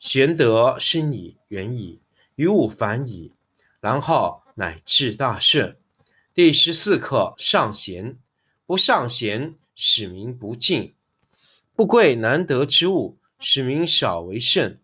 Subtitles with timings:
[0.00, 2.00] 玄德深矣，远矣，
[2.34, 3.34] 于物反矣，
[3.80, 5.76] 然后乃至大顺。
[6.32, 8.18] 第十四课上贤。
[8.64, 10.94] 不尚贤，使民不敬；
[11.74, 14.78] 不贵难得之物，使民少为胜；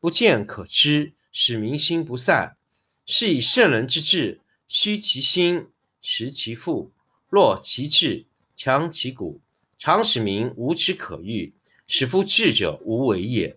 [0.00, 2.58] 不见可知，使民心不散。
[3.06, 5.68] 是以圣人之治，虚其心，
[6.02, 6.92] 实其腹，
[7.30, 9.40] 弱其志，强其骨，
[9.78, 11.54] 常使民无知可欲，
[11.86, 13.56] 使夫智者无为也。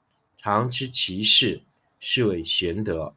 [0.43, 1.61] 常知其事，
[1.99, 3.13] 是谓玄德。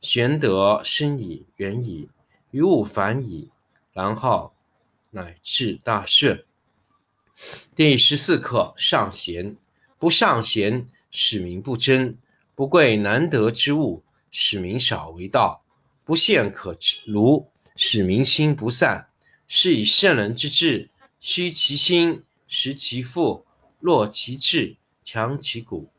[0.00, 2.08] 玄德深矣，远矣，
[2.52, 3.50] 于物反矣。
[3.92, 4.52] 然后
[5.10, 6.44] 乃至大顺。
[7.74, 9.56] 第十四课上贤。
[9.98, 12.14] 不尚贤，使民不争；
[12.54, 15.64] 不贵难得之物，使民少为道；
[16.04, 19.08] 不陷可儒，使民心不散。
[19.48, 20.88] 是以圣人之治，
[21.18, 23.44] 虚其心，实其腹，
[23.80, 25.90] 弱其志，强其骨，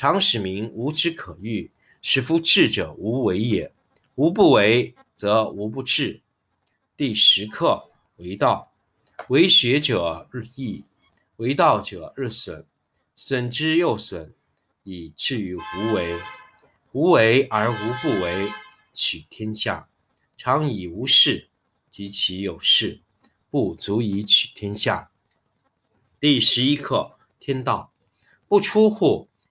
[0.00, 3.70] 常使民无知可欲，使夫智者无为也。
[4.14, 6.22] 无不为，则无不治。
[6.96, 8.72] 第十课为道，
[9.28, 10.82] 为学者日益，
[11.36, 12.64] 为道者日损，
[13.14, 14.32] 损之又损，
[14.84, 16.18] 以至于无为。
[16.92, 18.48] 无为而无不为，
[18.94, 19.86] 取天下
[20.38, 21.50] 常以无事，
[21.92, 23.00] 及其有事，
[23.50, 25.10] 不足以取天下。
[26.18, 27.92] 第十一课天道，
[28.48, 29.28] 不出户，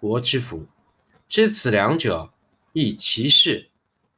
[0.00, 0.66] 国之福。
[1.28, 2.32] 知此两者，
[2.72, 3.68] 亦其事。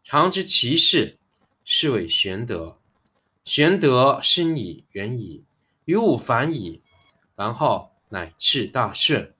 [0.05, 1.19] 常知其事，
[1.65, 2.79] 是谓玄德。
[3.45, 5.43] 玄德深矣，远矣，
[5.85, 6.81] 于物反矣，
[7.35, 9.35] 然后乃至大顺。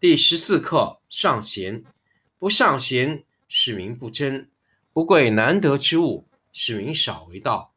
[0.00, 1.84] 第十四课上贤。
[2.38, 4.46] 不尚贤，使民不争；
[4.92, 7.70] 不贵难得之物，使民少为道；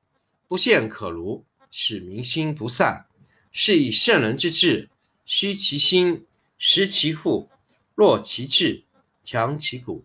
[0.47, 3.05] 不见可儒，使民心不散。
[3.51, 4.89] 是以圣人之治，
[5.23, 6.25] 虚其心，
[6.57, 7.47] 实其腹，
[7.95, 8.83] 弱其志，
[9.23, 10.03] 强其骨，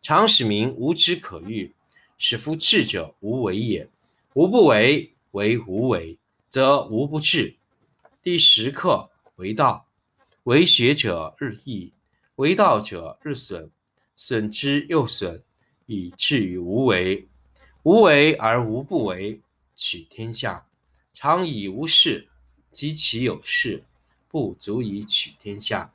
[0.00, 1.74] 常使民无知可欲，
[2.16, 3.90] 使夫智者无为也。
[4.32, 5.12] 无不为。
[5.32, 6.18] 为无为，
[6.50, 7.56] 则无不治。
[8.22, 9.86] 第十课为道，
[10.42, 11.90] 为学者日益，
[12.36, 13.70] 为道者日损，
[14.14, 15.42] 损之又损，
[15.86, 17.26] 以至于无为。
[17.82, 19.40] 无为而无不为，
[19.74, 20.66] 取天下
[21.14, 22.28] 常以无事，
[22.72, 23.82] 及其有事，
[24.28, 25.94] 不足以取天下。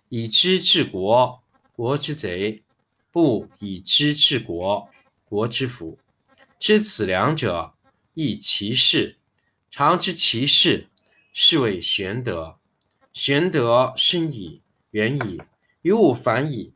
[0.13, 1.41] 以知治国，
[1.71, 2.63] 国之贼；
[3.13, 4.89] 不以知治国，
[5.23, 5.97] 国之福。
[6.59, 7.75] 知此两者，
[8.13, 9.19] 亦其事。
[9.69, 10.89] 常知其事，
[11.31, 12.59] 是谓玄德。
[13.13, 15.41] 玄德深矣，远矣，
[15.81, 16.73] 于物反矣，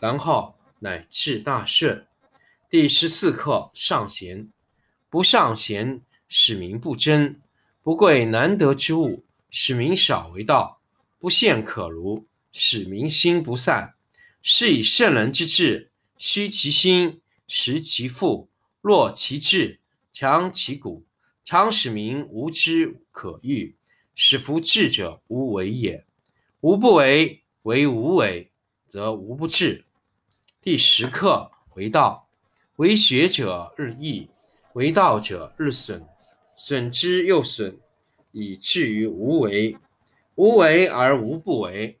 [0.00, 2.06] 然后乃至大顺。
[2.70, 4.48] 第十四课上贤，
[5.10, 7.34] 不尚贤，使民不争；
[7.82, 10.80] 不贵难得之物，使民少为道；
[11.18, 13.94] 不陷可儒，使民心不散。
[14.42, 18.48] 是以圣人之治，虚其心，实其腹，
[18.80, 19.80] 弱其志，
[20.12, 21.04] 强其骨，
[21.44, 23.76] 常使民无知可欲，
[24.14, 26.04] 使夫智者无为也。
[26.60, 28.50] 无不为，为无为，
[28.88, 29.84] 则无不治。
[30.60, 32.28] 第十课为道。
[32.76, 34.28] 为学者日益，
[34.72, 36.04] 为道者日损，
[36.56, 37.78] 损之又损，
[38.32, 39.76] 以至于无为。
[40.34, 42.00] 无为而无不为，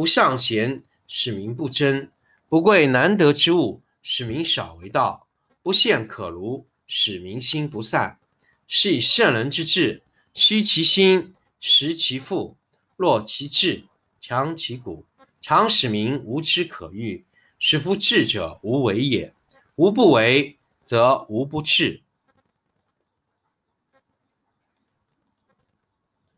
[0.00, 2.08] 不尚贤，使民不争；
[2.48, 5.26] 不贵难得之物，使民少为道；
[5.62, 8.18] 不陷可儒，使民心不散。
[8.66, 10.02] 是以圣人之治，
[10.32, 12.56] 虚其心，实其腹，
[12.96, 13.84] 弱其志，
[14.22, 15.04] 强其骨，
[15.42, 17.26] 常使民无知可欲，
[17.58, 19.34] 使夫智者无为也。
[19.76, 20.56] 无不为，
[20.86, 22.00] 则无不治。